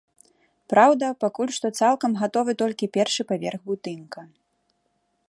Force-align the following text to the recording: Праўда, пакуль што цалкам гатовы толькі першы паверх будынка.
Праўда, 0.71 1.09
пакуль 1.23 1.53
што 1.57 1.71
цалкам 1.83 2.11
гатовы 2.21 2.51
толькі 2.63 2.91
першы 2.97 3.21
паверх 3.33 3.61
будынка. 3.73 4.19